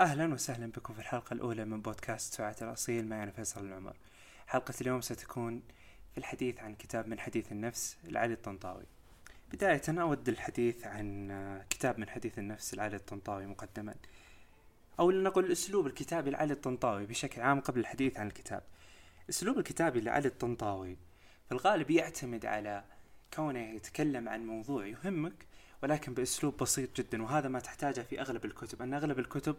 أهلا 0.00 0.34
وسهلا 0.34 0.66
بكم 0.66 0.94
في 0.94 1.00
الحلقة 1.00 1.34
الأولى 1.34 1.64
من 1.64 1.82
بودكاست 1.82 2.34
ساعة 2.34 2.56
الأصيل. 2.62 3.08
معي 3.08 3.22
أنا 3.22 3.30
فيصل 3.30 3.66
العمر. 3.66 3.96
حلقة 4.46 4.74
اليوم 4.80 5.00
ستكون 5.00 5.62
في 6.12 6.18
الحديث 6.18 6.60
عن 6.60 6.74
كتاب 6.74 7.08
من 7.08 7.18
حديث 7.18 7.52
النفس 7.52 7.96
لعلي 8.04 8.32
الطنطاوي. 8.34 8.84
بداية 9.52 9.82
أود 9.88 10.28
الحديث 10.28 10.86
عن 10.86 11.28
كتاب 11.70 11.98
من 11.98 12.08
حديث 12.08 12.38
النفس 12.38 12.74
لعلي 12.74 12.96
الطنطاوي 12.96 13.46
مقدما. 13.46 13.94
أو 15.00 15.10
لنقل 15.10 15.44
الأسلوب 15.44 15.86
الكتابي 15.86 16.30
لعلي 16.30 16.52
الطنطاوي 16.52 17.06
بشكل 17.06 17.40
عام 17.40 17.60
قبل 17.60 17.80
الحديث 17.80 18.18
عن 18.18 18.26
الكتاب. 18.26 18.62
أسلوب 19.30 19.58
الكتابي 19.58 20.00
لعلي 20.00 20.28
الطنطاوي 20.28 20.96
في 21.46 21.52
الغالب 21.52 21.90
يعتمد 21.90 22.46
على 22.46 22.84
كونه 23.34 23.70
يتكلم 23.74 24.28
عن 24.28 24.46
موضوع 24.46 24.86
يهمك 24.86 25.46
ولكن 25.82 26.14
بأسلوب 26.14 26.56
بسيط 26.56 26.96
جدا 26.96 27.22
وهذا 27.22 27.48
ما 27.48 27.60
تحتاجه 27.60 28.00
في 28.00 28.20
أغلب 28.20 28.44
الكتب. 28.44 28.82
أن 28.82 28.94
أغلب 28.94 29.18
الكتب 29.18 29.56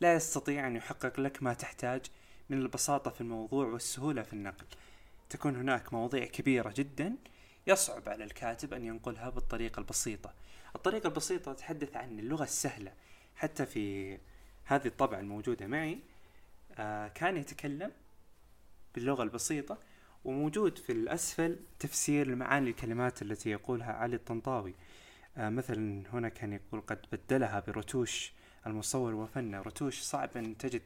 لا 0.00 0.14
يستطيع 0.14 0.66
أن 0.66 0.76
يحقق 0.76 1.20
لك 1.20 1.42
ما 1.42 1.54
تحتاج 1.54 2.00
من 2.50 2.58
البساطة 2.58 3.10
في 3.10 3.20
الموضوع 3.20 3.66
والسهولة 3.66 4.22
في 4.22 4.32
النقل 4.32 4.66
تكون 5.30 5.56
هناك 5.56 5.92
مواضيع 5.92 6.24
كبيرة 6.24 6.74
جدا 6.76 7.16
يصعب 7.66 8.08
على 8.08 8.24
الكاتب 8.24 8.74
أن 8.74 8.84
ينقلها 8.84 9.30
بالطريقة 9.30 9.80
البسيطة. 9.80 10.32
الطريقة 10.76 11.06
البسيطة 11.06 11.52
تحدث 11.52 11.96
عن 11.96 12.18
اللغة 12.18 12.44
السهلة. 12.44 12.92
حتى 13.36 13.66
في 13.66 14.18
هذه 14.64 14.86
الطبعة 14.86 15.20
الموجودة 15.20 15.66
معي 15.66 15.98
آه 16.78 17.08
كان 17.08 17.36
يتكلم 17.36 17.92
باللغة 18.94 19.22
البسيطة 19.22 19.78
وموجود 20.24 20.78
في 20.78 20.92
الأسفل 20.92 21.56
تفسير 21.78 22.26
لمعاني 22.26 22.70
الكلمات 22.70 23.22
التي 23.22 23.50
يقولها 23.50 23.92
علي 23.92 24.16
الطنطاوي. 24.16 24.74
مثلا 25.36 26.02
هنا 26.12 26.28
كان 26.28 26.52
يقول 26.52 26.80
قد 26.80 27.06
بدلها 27.12 27.60
برتوش 27.60 28.32
المصور 28.66 29.14
وفنه. 29.14 29.62
رتوش 29.62 30.00
صعب 30.00 30.36
أن 30.36 30.56
تجد 30.58 30.82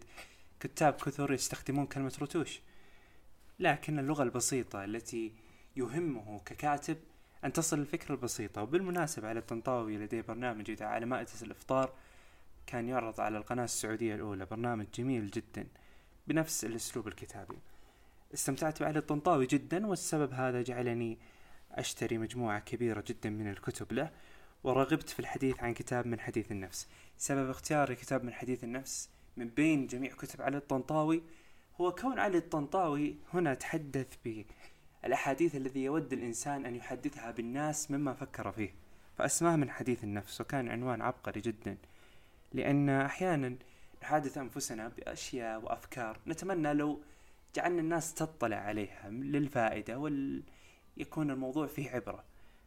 كتاب 0.60 0.92
كثر 0.92 1.32
يستخدمون 1.32 1.86
كلمة 1.86 2.12
رتوش. 2.22 2.60
لكن 3.58 3.98
اللغة 3.98 4.22
البسيطة 4.22 4.84
التي 4.84 5.32
يهمه 5.76 6.40
ككاتب 6.46 6.96
أن 7.44 7.52
تصل 7.52 7.78
الفكرة 7.78 8.14
البسيطة. 8.14 8.62
وبالمناسبة 8.62 9.28
على 9.28 9.38
الطنطاوي 9.38 9.98
لديه 9.98 10.20
برنامج 10.20 10.70
إذا 10.70 10.86
على 10.86 11.06
مائدة 11.06 11.30
الإفطار 11.42 11.92
كان 12.66 12.88
يعرض 12.88 13.20
على 13.20 13.38
القناة 13.38 13.64
السعودية 13.64 14.14
الأولى. 14.14 14.46
برنامج 14.46 14.86
جميل 14.94 15.30
جدا 15.30 15.66
بنفس 16.26 16.64
الأسلوب 16.64 17.08
الكتابي. 17.08 17.58
استمتعت 18.34 18.82
بعلي 18.82 18.98
الطنطاوي 18.98 19.46
جدا 19.46 19.86
والسبب 19.86 20.32
هذا 20.32 20.62
جعلني 20.62 21.18
أشتري 21.72 22.18
مجموعة 22.18 22.60
كبيرة 22.60 23.04
جدا 23.06 23.30
من 23.30 23.50
الكتب 23.50 23.92
له 23.92 24.10
ورغبت 24.64 25.08
في 25.10 25.20
الحديث 25.20 25.60
عن 25.62 25.74
كتاب 25.74 26.06
من 26.06 26.20
حديث 26.20 26.52
النفس. 26.52 26.88
سبب 27.18 27.50
اختياري 27.50 27.94
كتاب 27.94 28.24
من 28.24 28.32
حديث 28.32 28.64
النفس 28.64 29.10
من 29.36 29.48
بين 29.48 29.86
جميع 29.86 30.12
كتب 30.12 30.42
علي 30.42 30.56
الطنطاوي 30.56 31.22
هو 31.80 31.92
كون 31.92 32.18
علي 32.18 32.38
الطنطاوي 32.38 33.16
هنا 33.34 33.54
تحدث 33.54 34.06
بالأحاديث 34.24 35.56
الذي 35.56 35.84
يود 35.84 36.12
الإنسان 36.12 36.66
أن 36.66 36.76
يحدثها 36.76 37.30
بالناس 37.30 37.90
مما 37.90 38.14
فكر 38.14 38.52
فيه. 38.52 38.74
فأسماه 39.18 39.56
من 39.56 39.70
حديث 39.70 40.04
النفس 40.04 40.40
وكان 40.40 40.68
عنوان 40.68 41.02
عبقري 41.02 41.40
جدا. 41.40 41.76
لأن 42.52 42.88
أحيانا 42.88 43.56
نحادث 44.02 44.38
أنفسنا 44.38 44.88
بأشياء 44.88 45.60
وأفكار 45.60 46.18
نتمنى 46.26 46.74
لو 46.74 47.00
جعلنا 47.54 47.80
الناس 47.80 48.14
تطلع 48.14 48.56
عليها 48.56 49.10
للفائدة 49.10 49.98
ويكون 50.96 51.30
الموضوع 51.30 51.66
فيه 51.66 51.90
عبرة. 51.90 52.24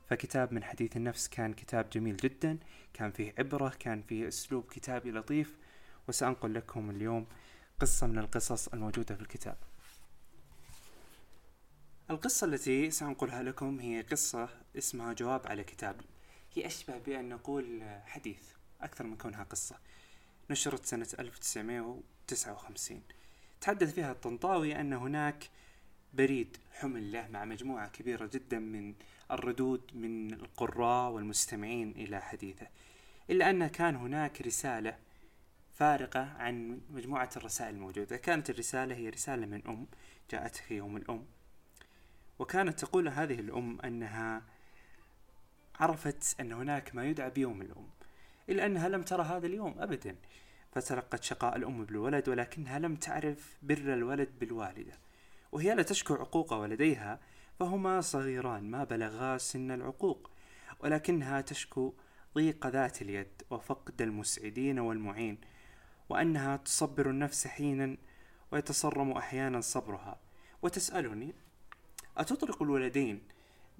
فكتاب 0.09 0.53
من 0.53 0.63
حديث 0.63 0.97
النفس 0.97 1.27
كان 1.27 1.53
كتاب 1.53 1.89
جميل 1.89 2.17
جدا 2.17 2.57
كان 2.93 3.11
فيه 3.11 3.33
عبرة 3.37 3.73
كان 3.79 4.01
فيه 4.01 4.27
أسلوب 4.27 4.65
كتابي 4.71 5.11
لطيف 5.11 5.55
وسأنقل 6.07 6.53
لكم 6.53 6.89
اليوم 6.89 7.25
قصة 7.79 8.07
من 8.07 8.19
القصص 8.19 8.67
الموجودة 8.67 9.15
في 9.15 9.21
الكتاب. 9.21 9.57
القصة 12.09 12.47
التي 12.47 12.91
سأنقلها 12.91 13.43
لكم 13.43 13.79
هي 13.79 14.01
قصة 14.01 14.49
اسمها 14.77 15.13
جواب 15.13 15.47
على 15.47 15.63
كتاب. 15.63 16.01
هي 16.53 16.65
أشبه 16.65 16.97
بأن 16.97 17.29
نقول 17.29 17.83
حديث 18.05 18.41
أكثر 18.81 19.03
من 19.03 19.17
كونها 19.17 19.43
قصة. 19.43 19.75
نشرت 20.49 20.85
سنة 20.85 21.07
1959 21.19 23.01
تحدث 23.61 23.93
فيها 23.93 24.11
الطنطاوي 24.11 24.79
أن 24.79 24.93
هناك 24.93 25.49
بريد 26.13 26.57
حمل 26.73 27.11
له 27.11 27.27
مع 27.27 27.45
مجموعة 27.45 27.89
كبيرة 27.89 28.29
جدا 28.33 28.59
من 28.59 28.93
الردود 29.31 29.81
من 29.93 30.33
القراء 30.33 31.11
والمستمعين 31.11 31.91
إلى 31.91 32.21
حديثه. 32.21 32.67
إلا 33.29 33.49
أن 33.49 33.67
كان 33.67 33.95
هناك 33.95 34.41
رسالة 34.41 34.97
فارقة 35.73 36.33
عن 36.37 36.81
مجموعة 36.89 37.29
الرسائل 37.37 37.75
الموجودة. 37.75 38.17
كانت 38.17 38.49
الرسالة 38.49 38.95
هي 38.95 39.09
رسالة 39.09 39.45
من 39.45 39.61
أم 39.67 39.87
جاءت 40.31 40.55
في 40.55 40.77
يوم 40.77 40.97
الأم. 40.97 41.25
وكانت 42.39 42.79
تقول 42.79 43.07
هذه 43.07 43.39
الأم 43.39 43.81
أنها 43.81 44.43
عرفت 45.79 46.39
أن 46.39 46.51
هناك 46.51 46.95
ما 46.95 47.05
يدعى 47.05 47.29
بيوم 47.29 47.61
الأم. 47.61 47.87
إلا 48.49 48.65
أنها 48.65 48.89
لم 48.89 49.03
ترى 49.03 49.23
هذا 49.23 49.47
اليوم 49.47 49.75
أبدا. 49.79 50.15
فتلقت 50.71 51.23
شقاء 51.23 51.55
الأم 51.55 51.85
بالولد 51.85 52.29
ولكنها 52.29 52.79
لم 52.79 52.95
تعرف 52.95 53.57
بر 53.61 53.93
الولد 53.93 54.29
بالوالدة. 54.39 54.93
وهي 55.51 55.75
لا 55.75 55.83
تشكو 55.83 56.13
عقوق 56.13 56.53
ولديها 56.53 57.19
فهما 57.59 58.01
صغيران 58.01 58.71
ما 58.71 58.83
بلغا 58.83 59.37
سن 59.37 59.71
العقوق 59.71 60.31
ولكنها 60.79 61.41
تشكو 61.41 61.93
ضيق 62.35 62.67
ذات 62.67 63.01
اليد 63.01 63.41
وفقد 63.49 64.01
المسعدين 64.01 64.79
والمعين 64.79 65.37
وأنها 66.09 66.57
تصبر 66.57 67.09
النفس 67.09 67.47
حينا 67.47 67.97
ويتصرم 68.51 69.11
أحيانا 69.11 69.61
صبرها. 69.61 70.19
وتسألني 70.61 71.33
أتطرق 72.17 72.61
الولدين 72.61 73.21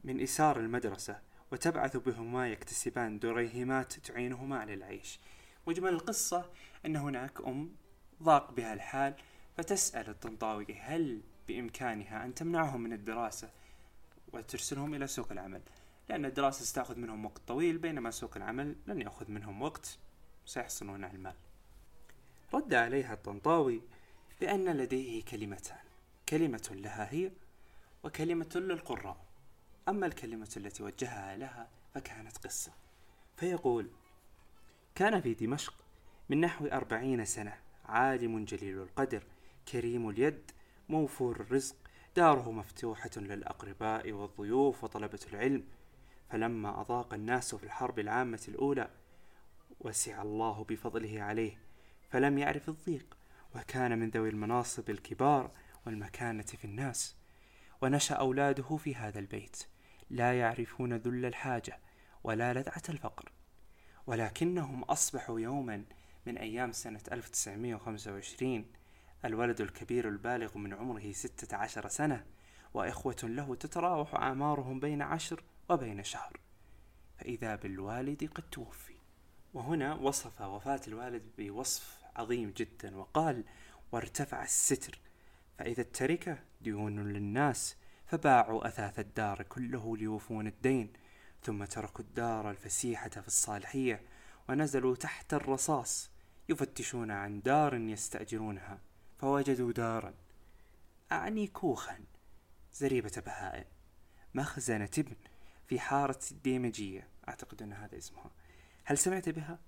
من 0.03 0.21
إسار 0.21 0.59
المدرسة 0.59 1.19
وتبعث 1.51 1.97
بهما 1.97 2.49
يكتسبان 2.49 3.19
دريهمات 3.19 3.93
تعينهما 3.93 4.59
على 4.59 4.73
العيش؟ 4.73 5.19
مجمل 5.67 5.89
القصة 5.89 6.49
أن 6.85 6.95
هناك 6.95 7.41
أم 7.47 7.71
ضاق 8.23 8.51
بها 8.51 8.73
الحال 8.73 9.15
فتسأل 9.57 10.09
الطنطاوي 10.09 10.73
هل 10.79 11.21
بإمكانها 11.49 12.25
أن 12.25 12.33
تمنعهم 12.33 12.81
من 12.81 12.93
الدراسة 12.93 13.49
وترسلهم 14.33 14.93
إلى 14.93 15.07
سوق 15.07 15.31
العمل 15.31 15.61
لأن 16.09 16.25
الدراسة 16.25 16.65
ستأخذ 16.65 16.97
منهم 16.97 17.25
وقت 17.25 17.41
طويل 17.47 17.77
بينما 17.77 18.11
سوق 18.11 18.37
العمل 18.37 18.75
لن 18.87 19.01
يأخذ 19.01 19.31
منهم 19.31 19.61
وقت 19.61 19.97
سيحصلون 20.45 21.03
على 21.03 21.13
المال. 21.13 21.35
رد 22.53 22.73
عليها 22.73 23.13
الطنطاوي 23.13 23.81
بأن 24.41 24.77
لديه 24.77 25.23
كلمتان 25.23 25.77
كلمة 26.29 26.69
لها 26.71 27.13
هي 27.13 27.31
وكلمة 28.03 28.49
للقراء. 28.55 29.25
أما 29.87 30.05
الكلمة 30.05 30.49
التي 30.57 30.83
وجهها 30.83 31.37
لها 31.37 31.69
فكانت 31.93 32.37
قصة. 32.37 32.71
فيقول 33.37 33.89
كان 34.95 35.21
في 35.21 35.33
دمشق 35.33 35.73
من 36.29 36.41
نحو 36.41 36.65
أربعين 36.65 37.25
سنة 37.25 37.57
عالم 37.85 38.45
جليل 38.45 38.77
القدر 38.81 39.23
كريم 39.71 40.09
اليد 40.09 40.51
موفور 40.89 41.35
الرزق 41.39 41.75
داره 42.15 42.51
مفتوحة 42.51 43.09
للأقرباء 43.17 44.11
والضيوف 44.11 44.83
وطلبة 44.83 45.19
العلم. 45.33 45.63
فلما 46.29 46.81
أضاق 46.81 47.13
الناس 47.13 47.55
في 47.55 47.63
الحرب 47.63 47.99
العامة 47.99 48.41
الأولى 48.47 48.89
وسع 49.79 50.21
الله 50.21 50.63
بفضله 50.63 51.21
عليه 51.21 51.57
فلم 52.09 52.37
يعرف 52.37 52.69
الضيق 52.69 53.17
وكان 53.55 53.99
من 53.99 54.09
ذوي 54.09 54.29
المناصب 54.29 54.89
الكبار 54.89 55.51
والمكانة 55.85 56.43
في 56.43 56.65
الناس. 56.65 57.15
ونشأ 57.81 58.15
أولاده 58.15 58.77
في 58.77 58.95
هذا 58.95 59.19
البيت 59.19 59.63
لا 60.09 60.39
يعرفون 60.39 60.93
ذل 60.93 61.25
الحاجة 61.25 61.79
ولا 62.23 62.53
لذعة 62.53 62.83
الفقر. 62.89 63.31
ولكنهم 64.07 64.83
أصبحوا 64.83 65.39
يوما 65.39 65.85
من 66.25 66.37
أيام 66.37 66.71
سنة 66.71 67.01
1925 67.11 68.78
الولد 69.25 69.61
الكبير 69.61 70.09
البالغ 70.09 70.57
من 70.57 70.73
عمره 70.73 71.11
ستة 71.11 71.57
عشر 71.57 71.87
سنة 71.87 72.25
وإخوة 72.73 73.15
له 73.23 73.55
تتراوح 73.55 74.15
أعمارهم 74.15 74.79
بين 74.79 75.01
عشر 75.01 75.43
وبين 75.69 76.03
شهر. 76.03 76.39
فإذا 77.17 77.55
بالوالد 77.55 78.29
قد 78.35 78.43
توفي. 78.43 78.93
وهنا 79.53 79.93
وصف 79.93 80.41
وفاة 80.41 80.81
الوالد 80.87 81.23
بوصف 81.37 81.99
عظيم 82.15 82.53
جدا 82.57 82.97
وقال 82.97 83.43
وارتفع 83.91 84.43
الستر. 84.43 84.99
فإذا 85.57 85.81
التركة 85.81 86.37
ديون 86.61 87.13
للناس 87.13 87.75
فباعوا 88.05 88.67
أثاث 88.67 88.99
الدار 88.99 89.43
كله 89.43 89.97
ليوفون 89.97 90.47
الدين. 90.47 90.93
ثم 91.43 91.65
تركوا 91.65 92.05
الدار 92.05 92.51
الفسيحة 92.51 93.09
في 93.09 93.27
الصالحية 93.27 94.01
ونزلوا 94.49 94.95
تحت 94.95 95.33
الرصاص 95.33 96.11
يفتشون 96.49 97.11
عن 97.11 97.41
دار 97.41 97.73
يستأجرونها. 97.73 98.88
فوجدوا 99.19 99.71
دارا. 99.71 100.13
أعني 101.11 101.47
كوخا 101.47 101.99
زريبة 102.73 103.23
بهائم. 103.25 103.65
مخزن 104.33 104.89
تبن 104.89 105.15
في 105.67 105.79
حارة 105.79 106.19
الديمجية 106.31 107.07
أعتقد 107.27 107.61
أن 107.61 107.73
هذا 107.73 107.97
اسمها. 107.97 108.31
هل 108.83 108.97
سمعت 108.97 109.29
بها؟ 109.29 109.59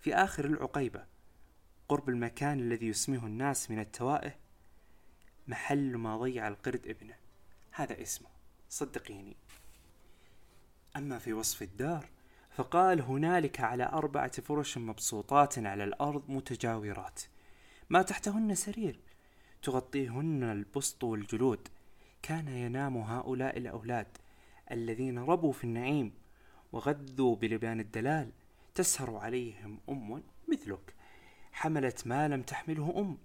في 0.00 0.14
آخر 0.14 0.44
العقيبة 0.44 1.06
قرب 1.88 2.08
المكان 2.08 2.60
الذي 2.60 2.86
يسميه 2.86 3.26
الناس 3.26 3.70
من 3.70 3.78
التوائه 3.78 4.34
محل 5.48 5.96
ما 5.96 6.16
ضيع 6.16 6.48
القرد 6.48 6.86
ابنه. 6.86 7.16
هذا 7.70 8.02
اسمه. 8.02 8.28
صدقيني. 8.68 9.36
أما 10.96 11.18
في 11.18 11.32
وصف 11.32 11.62
الدار 11.62 12.08
فقال 12.50 13.00
هنالك 13.00 13.60
على 13.60 13.84
أربعة 13.84 14.40
فرش 14.40 14.78
مبسوطات 14.78 15.58
على 15.58 15.84
الأرض 15.84 16.30
متجاورات. 16.30 17.20
ما 17.90 18.02
تحتهن 18.02 18.54
سرير. 18.54 19.00
تغطيهن 19.62 20.42
البسط 20.42 21.04
والجلود. 21.04 21.68
كان 22.22 22.48
ينام 22.48 22.96
هؤلاء 22.96 23.58
الأولاد 23.58 24.06
الذين 24.70 25.18
ربوا 25.18 25.52
في 25.52 25.64
النعيم 25.64 26.12
وغذوا 26.72 27.36
بلبان 27.36 27.80
الدلال. 27.80 28.32
تسهر 28.74 29.16
عليهم 29.16 29.78
أم 29.88 30.22
مثلك. 30.48 30.94
حملت 31.52 32.06
ما 32.06 32.28
لم 32.28 32.42
تحمله 32.42 32.94
أم. 32.96 33.18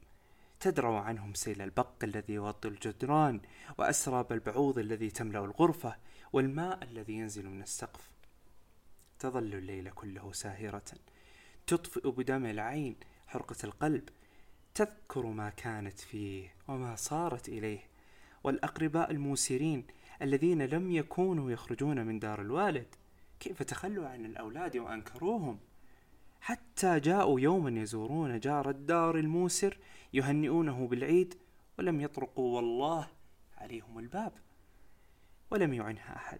تدرو 0.60 0.96
عنهم 0.96 1.34
سيل 1.34 1.62
البق 1.62 2.04
الذي 2.04 2.34
يغطي 2.34 2.68
الجدران 2.68 3.42
وأسراب 3.78 4.32
البعوض 4.32 4.80
الذي 4.80 5.10
تملأ 5.10 5.46
الغرفة 5.46 5.96
والماء 6.34 6.84
الذي 6.84 7.14
ينزل 7.14 7.50
من 7.50 7.62
السقف. 7.62 8.12
تظل 9.20 9.54
الليل 9.54 9.90
كله 9.90 10.32
ساهرة. 10.32 10.92
تطفئ 11.68 12.12
بدمع 12.12 12.50
العين 12.50 12.96
حرقة 13.28 13.56
القلب. 13.64 14.10
تذكر 14.76 15.26
ما 15.26 15.50
كانت 15.50 16.00
فيه 16.00 16.54
وما 16.68 16.96
صارت 16.96 17.50
إليه. 17.50 17.80
والأقرباء 18.44 19.12
الموسرين 19.12 19.88
الذين 20.22 20.62
لم 20.62 20.92
يكونوا 20.92 21.52
يخرجون 21.52 22.06
من 22.06 22.20
دار 22.20 22.42
الوالد 22.42 22.96
كيف 23.40 23.64
تخلوا 23.64 24.08
عن 24.08 24.26
الأولاد 24.26 24.78
وأنكروهم؟ 24.78 25.60
حتى 26.42 27.00
جاءوا 27.00 27.40
يوما 27.40 27.82
يزورون 27.82 28.40
جار 28.40 28.70
الدار 28.70 29.18
الموسر 29.18 29.78
يهنئونه 30.14 30.88
بالعيد 30.88 31.38
ولم 31.80 32.02
يطرقوا 32.02 32.56
والله 32.56 33.08
عليهم 33.58 34.00
الباب 34.00 34.34
ولم 35.52 35.74
يعنها 35.74 36.16
أحد 36.16 36.40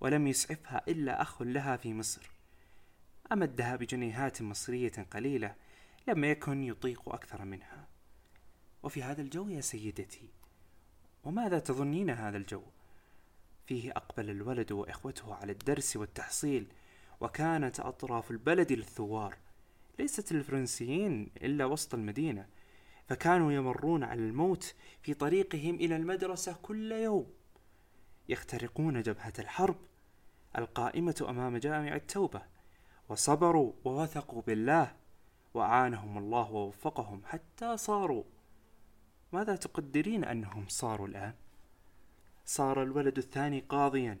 ولم 0.00 0.26
يسعفها 0.26 0.82
إلا 0.88 1.22
أخ 1.22 1.42
لها 1.42 1.76
في 1.76 1.94
مصر. 1.94 2.30
أمدها 3.32 3.76
بجنيهات 3.76 4.42
مصرية 4.42 5.06
قليلة 5.10 5.54
لم 6.08 6.24
يكن 6.24 6.62
يطيق 6.62 7.08
أكثر 7.08 7.44
منها. 7.44 7.88
وفي 8.82 9.02
هذا 9.02 9.22
الجو 9.22 9.48
يا 9.48 9.60
سيدتي 9.60 10.28
وماذا 11.24 11.58
تظنين 11.58 12.10
هذا 12.10 12.36
الجو؟ 12.36 12.62
فيه 13.66 13.90
أقبل 13.90 14.30
الولد 14.30 14.72
وإخوته 14.72 15.34
على 15.34 15.52
الدرس 15.52 15.96
والتحصيل 15.96 16.66
وكانت 17.20 17.80
أطراف 17.80 18.30
البلد 18.30 18.72
للثوار. 18.72 19.36
ليست 19.98 20.32
الفرنسيين 20.32 21.30
إلا 21.42 21.64
وسط 21.64 21.94
المدينة 21.94 22.46
فكانوا 23.08 23.52
يمرون 23.52 24.04
على 24.04 24.20
الموت 24.20 24.74
في 25.02 25.14
طريقهم 25.14 25.74
إلى 25.74 25.96
المدرسة 25.96 26.56
كل 26.62 26.92
يوم. 26.92 27.26
يخترقون 28.28 29.02
جبهة 29.02 29.32
الحرب 29.38 29.76
القائمة 30.58 31.26
أمام 31.28 31.56
جامع 31.56 31.94
التوبة 31.94 32.42
وصبروا 33.08 33.72
ووثقوا 33.84 34.42
بالله. 34.42 35.03
وأعانهم 35.54 36.18
الله 36.18 36.52
ووفقهم 36.52 37.22
حتى 37.24 37.76
صاروا. 37.76 38.24
ماذا 39.32 39.56
تقدرين 39.56 40.24
أنهم 40.24 40.64
صاروا 40.68 41.08
الآن؟ 41.08 41.34
صار 42.44 42.82
الولد 42.82 43.18
الثاني 43.18 43.60
قاضيا 43.60 44.18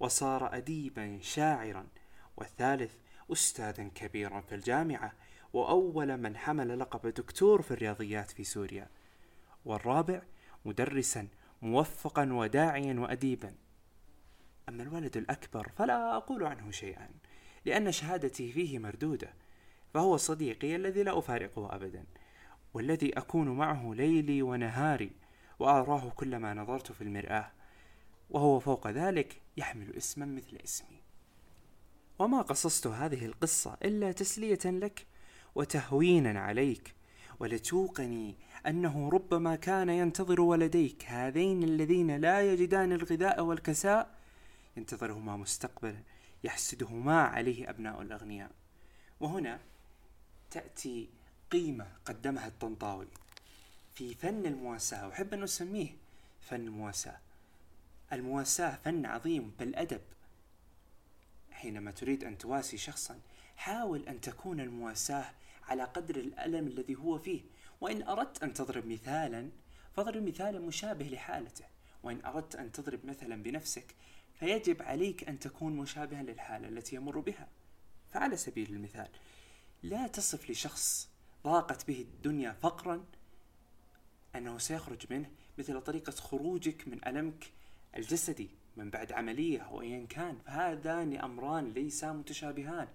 وصار 0.00 0.56
أديبا 0.56 1.18
شاعرا 1.22 1.86
والثالث 2.36 2.94
أستاذا 3.32 3.88
كبيرا 3.94 4.40
في 4.40 4.54
الجامعة 4.54 5.12
وأول 5.52 6.16
من 6.16 6.36
حمل 6.36 6.78
لقب 6.78 7.06
دكتور 7.06 7.62
في 7.62 7.70
الرياضيات 7.70 8.30
في 8.30 8.44
سوريا. 8.44 8.88
والرابع 9.64 10.22
مدرسا 10.64 11.28
موفقا 11.62 12.32
وداعيا 12.32 13.00
وأديبا. 13.00 13.54
أما 14.68 14.82
الولد 14.82 15.16
الأكبر 15.16 15.68
فلا 15.76 16.16
أقول 16.16 16.44
عنه 16.44 16.70
شيئا 16.70 17.08
لأن 17.64 17.92
شهادتي 17.92 18.52
فيه 18.52 18.78
مردودة. 18.78 19.43
فهو 19.94 20.16
صديقي 20.16 20.76
الذي 20.76 21.02
لا 21.02 21.18
أفارقه 21.18 21.74
أبدا 21.74 22.04
والذي 22.74 23.18
أكون 23.18 23.48
معه 23.48 23.94
ليلي 23.94 24.42
ونهاري 24.42 25.10
وأراه 25.58 26.10
كلما 26.10 26.54
نظرت 26.54 26.92
في 26.92 27.04
المرآة 27.04 27.50
وهو 28.30 28.60
فوق 28.60 28.88
ذلك 28.88 29.42
يحمل 29.56 29.96
اسما 29.96 30.26
مثل 30.26 30.58
اسمي. 30.64 31.02
وما 32.18 32.42
قصصت 32.42 32.86
هذه 32.86 33.24
القصة 33.24 33.76
إلا 33.84 34.12
تسلية 34.12 34.58
لك 34.64 35.06
وتهوينا 35.54 36.40
عليك 36.40 36.94
ولتوقني 37.40 38.36
أنه 38.66 39.08
ربما 39.08 39.56
كان 39.56 39.88
ينتظر 39.88 40.40
ولديك 40.40 41.04
هذين 41.04 41.62
الذين 41.62 42.16
لا 42.16 42.52
يجدان 42.52 42.92
الغذاء 42.92 43.40
والكساء 43.44 44.14
ينتظرهما 44.76 45.36
مستقبلا 45.36 46.02
يحسدهما 46.44 47.22
عليه 47.22 47.70
أبناء 47.70 48.02
الأغنياء. 48.02 48.50
وهنا 49.20 49.60
تأتي 50.54 51.08
قيمة 51.50 51.86
قدمها 52.04 52.46
الطنطاوي 52.46 53.06
في 53.94 54.14
فن 54.14 54.46
المواساة 54.46 55.06
وأحب 55.06 55.34
أن 55.34 55.42
أسميه 55.42 55.88
فن 56.40 56.60
المواساة. 56.60 57.18
المواساة 58.12 58.78
فن 58.84 59.06
عظيم 59.06 59.52
بالأدب. 59.58 60.00
حينما 61.50 61.90
تريد 61.90 62.24
أن 62.24 62.38
تواسي 62.38 62.76
شخصا 62.76 63.20
حاول 63.56 64.08
أن 64.08 64.20
تكون 64.20 64.60
المواساة 64.60 65.30
على 65.68 65.84
قدر 65.84 66.16
الألم 66.16 66.66
الذي 66.66 66.94
هو 66.94 67.18
فيه. 67.18 67.40
وإن 67.80 68.02
أردت 68.02 68.42
أن 68.42 68.54
تضرب 68.54 68.86
مثالا 68.86 69.48
فاضرب 69.96 70.22
مثالا 70.22 70.58
مشابه 70.58 71.04
لحالته. 71.04 71.64
وإن 72.02 72.24
أردت 72.24 72.56
أن 72.56 72.72
تضرب 72.72 73.06
مثلا 73.06 73.42
بنفسك 73.42 73.94
فيجب 74.40 74.82
عليك 74.82 75.28
أن 75.28 75.38
تكون 75.38 75.76
مشابها 75.76 76.22
للحالة 76.22 76.68
التي 76.68 76.96
يمر 76.96 77.18
بها. 77.18 77.48
فعلى 78.12 78.36
سبيل 78.36 78.70
المثال 78.70 79.08
لا 79.84 80.06
تصف 80.06 80.50
لشخص 80.50 81.08
ضاقت 81.44 81.86
به 81.86 82.00
الدنيا 82.00 82.52
فقرا 82.52 83.04
أنه 84.36 84.58
سيخرج 84.58 85.06
منه 85.10 85.30
مثل 85.58 85.80
طريقة 85.80 86.10
خروجك 86.10 86.88
من 86.88 87.08
ألمك 87.08 87.52
الجسدي 87.96 88.50
من 88.76 88.90
بعد 88.90 89.12
عملية 89.12 89.60
أو 89.60 89.80
أيا 89.80 90.06
كان. 90.06 90.38
فهذان 90.46 91.16
أمران 91.16 91.72
ليسا 91.72 92.12
متشابهان 92.12 92.88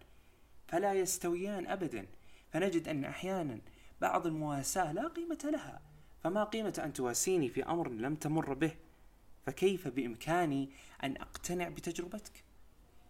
فلا 0.67 0.93
يستويان 0.93 1.67
أبدا. 1.67 2.07
فنجد 2.53 2.87
أن 2.87 3.05
أحيانا 3.05 3.61
بعض 4.01 4.27
المواساة 4.27 4.91
لا 4.91 5.07
قيمة 5.07 5.39
لها. 5.43 5.81
فما 6.23 6.43
قيمة 6.43 6.81
أن 6.85 6.93
تواسيني 6.93 7.49
في 7.49 7.63
أمر 7.63 7.89
لم 7.89 8.15
تمر 8.15 8.53
به؟ 8.53 8.75
فكيف 9.45 9.87
بإمكاني 9.87 10.69
أن 11.03 11.17
أقتنع 11.17 11.69
بتجربتك؟ 11.69 12.43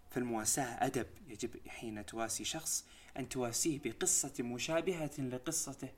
فالمواساة 0.10 0.86
أدب 0.86 1.08
يجب 1.28 1.68
حين 1.68 2.06
تواسي 2.06 2.44
شخص 2.44 2.86
أن 3.20 3.30
تواسيه 3.30 3.80
بقصة 3.84 4.44
مشابهة 4.44 5.20
لقصته. 5.20 5.90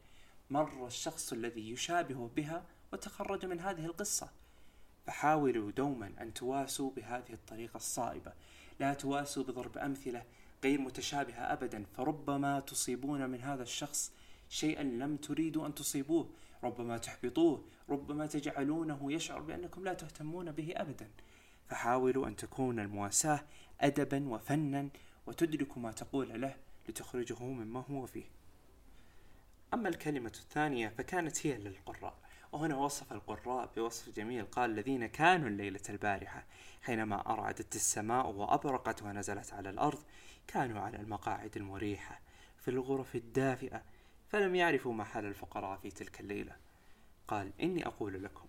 مر 0.50 0.88
الشخص 0.88 1.34
الذي 1.34 1.72
يشابه 1.72 2.30
بها 2.36 2.66
وتخرج 2.94 3.46
من 3.46 3.60
هذه 3.60 3.86
القصة. 3.86 4.30
فحاولوا 5.06 5.72
دوما 5.72 6.13
أن 6.22 6.34
تواسوا 6.34 6.92
بهذه 6.92 7.34
الطريقة 7.34 7.78
الصائبة. 7.78 8.34
لا 8.80 8.94
تواسوا 8.94 9.44
بضرب 9.44 9.78
أمثلة 9.78 10.24
غير 10.63 10.82
متشابهة 10.82 11.54
أبدا. 11.54 11.86
فربما 11.98 12.60
تصيبون 12.60 13.30
من 13.30 13.42
هذا 13.42 13.63
الشخص 13.63 14.12
شيئا 14.50 14.84
لم 14.84 15.18
تريدوا 15.18 15.68
أن 15.68 15.75
تصيبوه. 15.75 16.30
ربما 16.63 16.98
تحبطوه. 16.98 17.66
ربما 17.90 18.25
تجعلونه 18.25 19.13
يشعر 19.13 19.42
بأنكم 19.42 19.84
لا 19.84 19.94
تهتمون 19.94 20.51
به 20.51 20.74
أبدا. 20.75 21.10
فحاولوا 21.68 22.28
أن 22.28 22.36
تكون 22.36 22.80
المواساة 22.80 23.44
أدبا 23.82 24.30
وفنا 24.30 24.90
وتدركوا 25.28 25.82
ما 25.82 25.92
تقول 25.92 26.42
له. 26.42 26.56
لتخرجه 26.90 27.44
مما 27.44 27.84
هو 27.92 28.06
فيه. 28.06 28.26
أما 29.74 29.90
الكلمة 29.90 30.32
الثانية 30.36 30.90
فكانت 30.90 31.48
هي 31.48 31.58
للقراء 31.58 32.18
وهنا 32.52 32.76
وصف 32.76 33.14
القراء 33.14 33.72
بوصف 33.76 34.16
جميل 34.16 34.46
قال 34.46 34.70
الذين 34.72 35.06
كانوا 35.06 35.48
الليلة 35.48 35.82
البارحة 35.90 36.46
حينما 36.82 37.34
أرعدت 37.34 37.76
السماء 37.76 38.30
وأبرقت 38.30 39.02
ونزلت 39.04 39.54
على 39.54 39.70
الأرض 39.70 40.04
كانوا 40.48 40.82
على 40.82 40.98
المقاعد 40.98 41.58
المريحة 41.58 42.22
في 42.58 42.68
الغرف 42.68 43.16
الدافئة 43.16 43.84
فلم 44.30 44.56
يعرفوا 44.56 44.94
ما 44.94 45.04
حال 45.04 45.26
الفقراء 45.26 45.78
في 45.78 45.92
تلك 45.92 46.20
الليلة. 46.20 46.56
قال 47.28 47.52
إني 47.62 47.88
أقول 47.88 48.24
لكم 48.24 48.48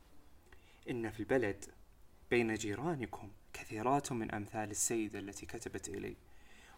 إن 0.91 1.11
في 1.11 1.21
البلد 1.21 1.65
بين 2.31 2.55
جيرانكم 2.55 3.31
كثيرات 3.53 4.13
من 4.13 4.35
أمثال 4.35 4.71
السيدة 4.71 5.19
التي 5.19 5.47
كتبت 5.47 5.89
إلي 5.89 6.17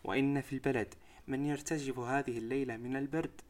وإن 0.04 0.40
في 0.40 0.52
البلد 0.52 0.94
من 1.26 1.46
يرتجف 1.46 1.98
هذه 1.98 2.38
الليلة 2.38 2.76
من 2.76 2.96
البرد. 2.96 3.40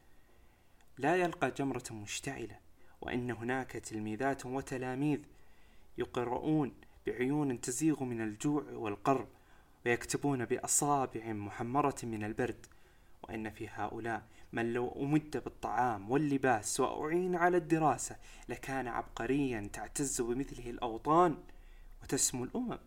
لا 0.97 1.15
يلقى 1.15 1.51
جمرة 1.51 1.83
مشتعلة 1.91 2.59
وإن 3.01 3.31
هناك 3.31 3.71
تلميذات 3.71 4.45
وتلاميذ 4.45 5.19
يقرؤون 5.97 6.73
بعيون 7.07 7.61
تزيغ 7.61 8.03
من 8.03 8.21
الجوع 8.21 8.63
والقرب 8.71 9.27
ويكتبون 9.85 10.45
بأصابع 10.45 11.33
محمرة 11.33 11.95
من 12.03 12.23
البرد. 12.23 12.65
وإن 13.23 13.49
في 13.49 13.69
هؤلاء 13.73 14.23
من 14.53 14.73
لو 14.73 14.95
أمد 15.01 15.41
بالطعام 15.45 16.11
واللباس 16.11 16.79
وأعين 16.79 17.35
على 17.35 17.57
الدراسة 17.57 18.15
لكان 18.49 18.87
عبقريا 18.87 19.69
تعتز 19.73 20.21
بمثله 20.21 20.69
الأوطان 20.69 21.37
وتسمو 22.03 22.43
الأمم. 22.43 22.79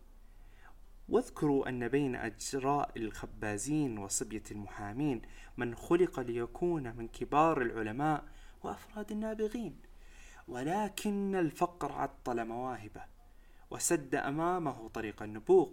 واذكروا 1.09 1.69
أن 1.69 1.89
بين 1.89 2.17
أجراء 2.17 2.91
الخبازين 2.97 3.99
وصبية 3.99 4.43
المحامين 4.51 5.23
من 5.57 5.75
خلق 5.75 6.21
ليكون 6.21 6.97
من 6.97 7.09
كبار 7.09 7.63
العلماء 7.63 8.25
وأفراد 8.63 9.13
النابغين 9.13 9.77
ولكن 10.49 11.35
الفقر 11.35 11.93
عطل 11.93 12.45
مواهبه 12.45 13.05
وسد 13.71 14.15
أمامه 14.15 14.89
طريق 14.89 15.23
النبوغ 15.23 15.69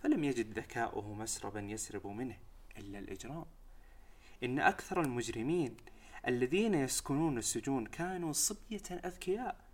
فلم 0.00 0.24
يجد 0.24 0.58
ذكاؤه 0.58 1.14
مسربا 1.14 1.60
يسرب 1.60 2.06
منه 2.06 2.36
إلا 2.78 2.98
الإجرام. 2.98 3.44
إن 4.44 4.58
أكثر 4.58 5.00
المجرمين 5.00 5.76
الذين 6.28 6.74
يسكنون 6.74 7.38
السجون 7.38 7.86
كانوا 7.86 8.32
صبية 8.32 8.82
أذكياء 8.90 9.64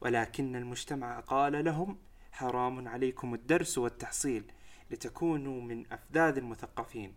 ولكن 0.00 0.56
المجتمع 0.56 1.20
قال 1.20 1.64
لهم 1.64 1.98
حرام 2.38 2.88
عليكم 2.88 3.34
الدرس 3.34 3.78
والتحصيل 3.78 4.52
لتكونوا 4.90 5.62
من 5.62 5.92
أفذاذ 5.92 6.36
المثقفين. 6.36 7.14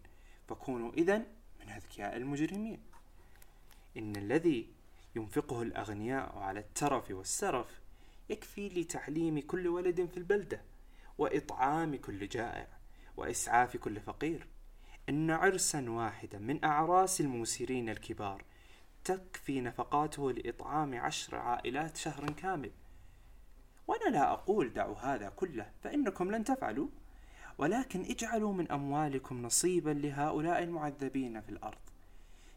فكونوا 0.48 0.94
إذن 0.94 1.26
من 1.60 1.70
أذكياء 1.70 2.18
المجرمين. 2.18 2.80
إن 3.98 4.16
الذي 4.16 4.70
ينفقه 5.16 5.62
الأغنياء 5.62 6.38
على 6.38 6.60
الترف 6.60 7.12
والسرف 7.12 7.82
يكفي 8.30 8.70
لتعليم 8.70 9.40
كل 9.40 9.68
ولد 9.68 10.06
في 10.06 10.18
البلدة 10.18 10.62
وإطعام 11.18 11.96
كل 11.96 12.28
جائع 12.28 12.68
وإسعاف 13.18 13.78
كل 13.78 14.00
فقير. 14.00 14.48
إن 15.10 15.32
عرسا 15.32 15.90
واحدا 15.90 16.40
من 16.40 16.66
أعراس 16.66 17.22
الموسرين 17.22 17.90
الكبار 17.90 18.44
تكفي 19.04 19.62
نفقاته 19.62 20.32
لإطعام 20.32 20.96
عشر 20.96 21.36
عائلات 21.36 21.98
شهر 21.98 22.32
كامل. 22.32 22.72
وأنا 23.92 24.10
لا 24.10 24.32
أقول 24.32 24.74
دعوا 24.74 24.98
هذا 24.98 25.30
كله 25.30 25.72
فإنكم 25.84 26.32
لن 26.32 26.44
تفعلوا. 26.44 26.88
ولكن 27.58 28.06
اجعلوا 28.06 28.54
من 28.54 28.72
أموالكم 28.72 29.42
نصيبا 29.42 29.90
لهؤلاء 29.90 30.64
المعذبين 30.64 31.42
في 31.42 31.50
الأرض. 31.50 31.80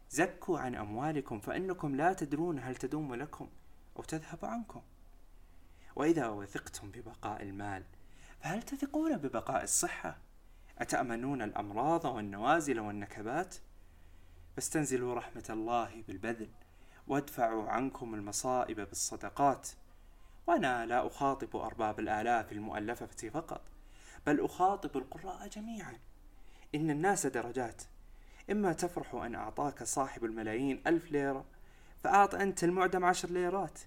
زكوا 0.09 0.59
عن 0.59 0.75
أموالكم 0.75 1.39
فإنكم 1.39 1.95
لا 1.95 2.13
تدرون 2.13 2.59
هل 2.59 2.75
تدوم 2.75 3.15
لكم 3.15 3.49
أو 3.97 4.03
تذهب 4.03 4.45
عنكم. 4.45 4.81
وإذا 5.95 6.27
وثقتم 6.27 6.91
ببقاء 6.91 7.43
المال 7.43 7.83
فهل 8.39 8.63
تثقون 8.63 9.17
ببقاء 9.17 9.63
الصحة؟ 9.63 10.17
أتأمنون 10.77 11.41
الأمراض 11.41 12.05
والنوازل 12.05 12.79
والنكبات؟ 12.79 13.55
فاستنزلوا 14.55 15.15
رحمة 15.15 15.45
الله 15.49 16.03
بالبذل 16.07 16.49
وادفعوا 17.07 17.69
عنكم 17.69 18.13
المصائب 18.13 18.79
بالصدقات. 18.79 19.69
وأنا 20.47 20.85
لا 20.85 21.07
أخاطب 21.07 21.55
أرباب 21.55 21.99
الآلاف 21.99 22.51
المؤلفة 22.51 23.29
فقط 23.29 23.61
بل 24.27 24.45
أخاطب 24.45 24.97
القراء 24.97 25.47
جميعا. 25.47 25.93
إن 26.75 26.89
الناس 26.89 27.27
درجات. 27.27 27.81
إما 28.51 28.73
تفرح 28.73 29.15
أن 29.15 29.35
أعطاك 29.35 29.83
صاحب 29.83 30.25
الملايين 30.25 30.81
ألف 30.87 31.11
ليرة 31.11 31.45
فأعط 32.03 32.35
أنت 32.35 32.63
المعدم 32.63 33.05
عشر 33.05 33.29
ليرات. 33.29 33.79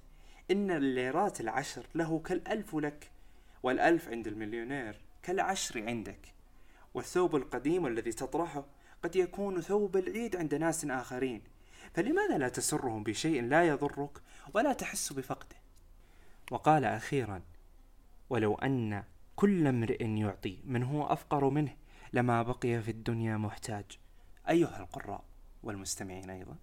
إن 0.50 0.70
الليرات 0.70 1.40
العشر 1.40 1.86
له 1.94 2.18
كالألف 2.18 2.74
لك 2.74 3.10
والألف 3.62 4.08
عند 4.08 4.26
المليونير 4.26 5.00
كالعشر 5.22 5.86
عندك. 5.86 6.34
والثوب 6.94 7.36
القديم 7.36 7.86
الذي 7.86 8.12
تطرحه 8.12 8.64
قد 9.02 9.16
يكون 9.16 9.60
ثوب 9.60 9.96
العيد 9.96 10.36
عند 10.36 10.54
ناس 10.54 10.84
آخرين. 10.84 11.42
فلماذا 11.94 12.38
لا 12.38 12.48
تسرهم 12.48 13.02
بشيء 13.02 13.42
لا 13.42 13.68
يضرك 13.68 14.18
ولا 14.54 14.72
تحس 14.72 15.12
بفقده 15.12 15.57
وقال 16.50 16.84
أخيرا 16.84 17.42
ولو 18.30 18.54
أن 18.54 19.04
كل 19.36 19.66
امرئ 19.66 20.04
يعطي 20.04 20.58
من 20.64 20.82
هو 20.82 21.06
أفقر 21.06 21.50
منه 21.50 21.76
لما 22.12 22.42
بقي 22.42 22.82
في 22.82 22.90
الدنيا 22.90 23.36
محتاج. 23.36 23.84
أيها 24.48 24.80
القراء 24.80 25.24
والمستمعين 25.62 26.30
أيضا 26.30 26.56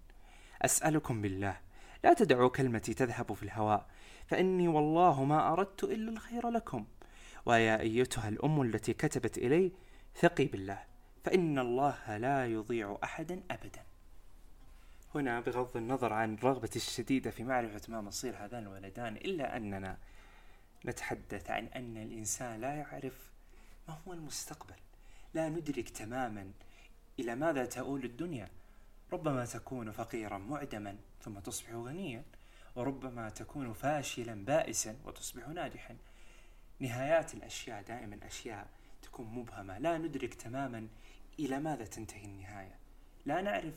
أسألكم 0.62 1.22
بالله 1.22 1.56
لا 2.04 2.14
تدعوا 2.14 2.48
كلمتي 2.48 2.94
تذهب 2.94 3.32
في 3.32 3.42
الهواء 3.42 3.86
فإني 4.26 4.68
والله 4.68 5.24
ما 5.24 5.52
أردت 5.52 5.84
إلا 5.84 6.10
الخير 6.10 6.48
لكم. 6.48 6.86
ويا 7.46 7.80
أيتها 7.80 8.28
الأم 8.28 8.62
التي 8.62 8.92
كتبت 8.92 9.38
إلي 9.38 9.72
ثقي 10.16 10.44
بالله 10.44 10.78
فإن 11.24 11.58
الله 11.58 12.16
لا 12.16 12.46
يضيع 12.46 12.98
أحدا 13.04 13.42
أبدا. 13.50 13.84
هنا 15.16 15.40
بغض 15.40 15.76
النظر 15.76 16.12
عن 16.12 16.34
الرغبة 16.34 16.70
الشديدة 16.76 17.30
في 17.30 17.44
معرفة 17.44 17.80
ما 17.88 18.00
مصير 18.00 18.36
هذان 18.36 18.62
الولدان 18.62 19.16
إلا 19.16 19.56
أننا 19.56 19.98
نتحدث 20.84 21.50
عن 21.50 21.66
أن 21.66 21.96
الإنسان 21.96 22.60
لا 22.60 22.74
يعرف 22.74 23.30
ما 23.88 23.98
هو 24.06 24.12
المستقبل. 24.12 24.74
لا 25.34 25.48
ندرك 25.48 25.88
تماما 25.88 26.50
إلى 27.18 27.34
ماذا 27.34 27.66
تؤول 27.66 28.04
الدنيا. 28.04 28.48
ربما 29.12 29.44
تكون 29.44 29.90
فقيرا 29.90 30.38
معدما 30.38 30.96
ثم 31.22 31.38
تصبح 31.38 31.70
غنيا 31.70 32.22
وربما 32.76 33.30
تكون 33.30 33.72
فاشلا 33.72 34.44
بائسا 34.44 34.96
وتصبح 35.04 35.48
ناجحا. 35.48 35.96
نهايات 36.80 37.34
الأشياء 37.34 37.82
دائما 37.82 38.18
أشياء 38.26 38.68
تكون 39.02 39.26
مبهمة. 39.26 39.78
لا 39.78 39.98
ندرك 39.98 40.34
تماما 40.34 40.88
إلى 41.38 41.60
ماذا 41.60 41.84
تنتهي 41.84 42.24
النهاية. 42.24 42.78
لا 43.26 43.40
نعرف 43.40 43.74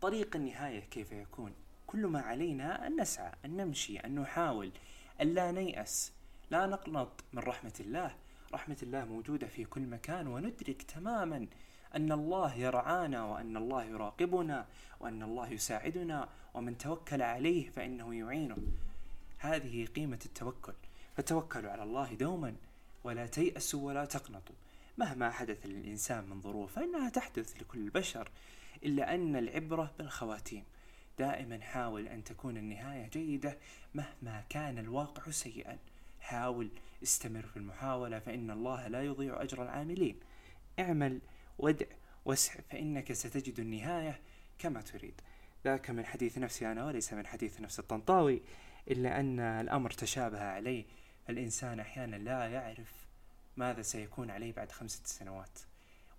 طريق 0.00 0.36
النهاية 0.36 0.80
كيف 0.80 1.12
يكون؟ 1.12 1.52
كل 1.86 2.06
ما 2.06 2.20
علينا 2.20 2.86
أن 2.86 3.00
نسعى 3.00 3.32
أن 3.44 3.56
نمشي 3.56 3.98
أن 3.98 4.14
نحاول 4.14 4.70
أن 5.20 5.34
لا 5.34 5.52
نيأس 5.52 6.12
لا 6.50 6.66
نقنط 6.66 7.24
من 7.32 7.42
رحمة 7.42 7.72
الله. 7.80 8.14
رحمة 8.52 8.76
الله 8.82 9.04
موجودة 9.04 9.46
في 9.46 9.64
كل 9.64 9.80
مكان 9.80 10.26
وندرك 10.26 10.82
تماما 10.82 11.46
أن 11.96 12.12
الله 12.12 12.54
يرعانا 12.54 13.24
وأن 13.24 13.56
الله 13.56 13.84
يراقبنا 13.84 14.66
وأن 15.00 15.22
الله 15.22 15.50
يساعدنا 15.50 16.28
ومن 16.54 16.78
توكل 16.78 17.22
عليه 17.22 17.70
فإنه 17.70 18.14
يعينه. 18.14 18.56
هذه 19.38 19.86
قيمة 19.86 20.18
التوكل. 20.26 20.74
فتوكلوا 21.16 21.70
على 21.70 21.82
الله 21.82 22.14
دوما 22.14 22.54
ولا 23.04 23.26
تيأسوا 23.26 23.86
ولا 23.86 24.04
تقنطوا. 24.04 24.54
مهما 24.98 25.30
حدث 25.30 25.66
للإنسان 25.66 26.24
من 26.24 26.40
ظروف 26.40 26.72
فإنها 26.72 27.08
تحدث 27.08 27.62
لكل 27.62 27.78
البشر. 27.78 28.30
إلا 28.84 29.14
أن 29.14 29.36
العبرة 29.36 29.94
بالخواتيم. 29.98 30.64
دائما 31.18 31.60
حاول 31.60 32.08
أن 32.08 32.24
تكون 32.24 32.56
النهاية 32.56 33.08
جيدة 33.08 33.58
مهما 33.94 34.44
كان 34.48 34.78
الواقع 34.78 35.30
سيئا. 35.30 35.78
حاول 36.20 36.70
استمر 37.02 37.42
في 37.42 37.56
المحاولة 37.56 38.18
فإن 38.18 38.50
الله 38.50 38.88
لا 38.88 39.02
يضيع 39.02 39.42
أجر 39.42 39.62
العاملين. 39.62 40.20
اعمل 40.78 41.20
وادع 41.58 41.86
واسع 42.24 42.54
فإنك 42.70 43.12
ستجد 43.12 43.60
النهاية 43.60 44.20
كما 44.58 44.80
تريد. 44.80 45.20
ذاك 45.64 45.90
من 45.90 46.06
حديث 46.06 46.38
نفسي 46.38 46.72
أنا 46.72 46.86
وليس 46.86 47.12
من 47.12 47.26
حديث 47.26 47.60
نفس 47.60 47.78
الطنطاوي. 47.78 48.42
إلا 48.90 49.20
أن 49.20 49.40
الأمر 49.40 49.90
تشابه 49.90 50.42
عليه. 50.42 50.84
الإنسان 51.30 51.80
أحيانا 51.80 52.16
لا 52.16 52.48
يعرف 52.48 53.06
ماذا 53.56 53.82
سيكون 53.82 54.30
عليه 54.30 54.52
بعد 54.52 54.72
خمسة 54.72 55.00
سنوات. 55.04 55.58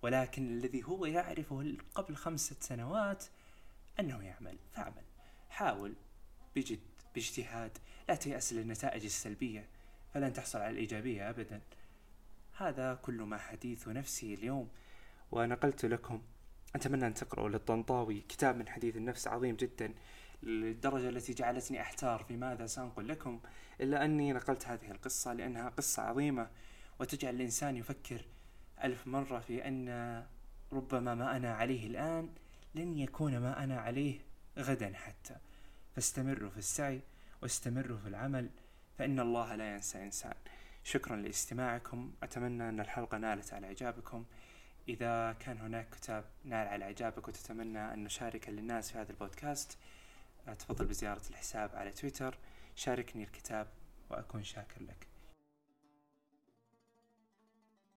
ولكن 0.02 0.50
الذي 0.50 0.84
هو 0.84 1.06
يعرفه 1.06 1.76
قبل 1.94 2.16
خمسة 2.16 2.56
سنوات 2.60 3.24
أنه 4.00 4.22
يعمل. 4.22 4.58
فاعمل. 4.72 5.02
حاول 5.50 5.94
بجد 6.56 6.80
باجتهاد. 7.14 7.78
لا 8.08 8.14
تيأس 8.14 8.52
للنتائج 8.52 9.04
السلبية. 9.04 9.68
فلن 10.14 10.32
تحصل 10.32 10.58
على 10.58 10.70
الإيجابية 10.70 11.30
أبدا. 11.30 11.60
هذا 12.56 12.94
كل 12.94 13.22
ما 13.22 13.38
حديث 13.38 13.88
نفسي 13.88 14.34
اليوم. 14.34 14.68
ونقلت 15.32 15.84
لكم. 15.84 16.22
أتمنى 16.74 17.06
أن 17.06 17.14
تقرأوا 17.14 17.48
للطنطاوي. 17.48 18.20
كتاب 18.20 18.56
من 18.56 18.68
حديث 18.68 18.96
النفس 18.96 19.28
عظيم 19.28 19.56
جدا. 19.56 19.94
للدرجة 20.42 21.08
التي 21.08 21.32
جعلتني 21.32 21.80
أحتار 21.80 22.24
في 22.24 22.36
ماذا 22.36 22.66
سأنقل 22.66 23.08
لكم. 23.08 23.40
إلا 23.80 24.04
أني 24.04 24.32
نقلت 24.32 24.66
هذه 24.66 24.90
القصة 24.90 25.32
لأنها 25.32 25.68
قصة 25.68 26.02
عظيمة. 26.02 26.50
وتجعل 27.00 27.34
الإنسان 27.34 27.76
يفكر 27.76 28.24
ألف 28.84 29.06
مرة 29.06 29.38
في 29.38 29.68
أن 29.68 29.88
ربما 30.72 31.14
ما 31.14 31.36
أنا 31.36 31.54
عليه 31.54 31.86
الآن 31.86 32.34
لن 32.74 32.98
يكون 32.98 33.38
ما 33.38 33.64
أنا 33.64 33.80
عليه 33.80 34.20
غدا 34.58 34.92
حتى. 34.94 35.36
فاستمروا 35.94 36.50
في 36.50 36.58
السعي 36.58 37.00
واستمروا 37.42 37.98
في 37.98 38.08
العمل 38.08 38.50
فإن 38.98 39.20
الله 39.20 39.54
لا 39.54 39.74
ينسى 39.74 40.02
إنسان. 40.02 40.34
شكرا 40.84 41.16
لاستماعكم. 41.16 42.12
أتمنى 42.22 42.68
أن 42.68 42.80
الحلقة 42.80 43.18
نالت 43.18 43.54
على 43.54 43.66
إعجابكم. 43.66 44.24
إذا 44.88 45.32
كان 45.32 45.58
هناك 45.58 45.90
كتاب 45.90 46.24
نال 46.44 46.68
على 46.68 46.84
إعجابك 46.84 47.28
وتتمنى 47.28 47.94
أن 47.94 48.04
نشارك 48.04 48.48
للناس 48.48 48.92
في 48.92 48.98
هذا 48.98 49.10
البودكاست 49.10 49.78
تفضل 50.58 50.86
بزيارة 50.86 51.22
الحساب 51.30 51.70
على 51.74 51.90
تويتر. 51.90 52.38
شاركني 52.76 53.24
الكتاب 53.24 53.66
وأكون 54.10 54.44
شاكر 54.44 54.82
لك. 54.82 55.11